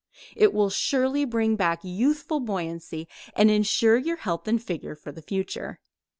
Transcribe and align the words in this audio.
It 0.35 0.51
will 0.51 0.71
surely 0.71 1.25
bring 1.25 1.55
back 1.55 1.81
youthful 1.83 2.39
buoyancy 2.39 3.07
and 3.35 3.51
insure 3.51 3.97
your 3.99 4.17
health 4.17 4.47
and 4.47 4.59
figure 4.59 4.95
for 4.95 5.11
the 5.11 5.21
future. 5.21 5.79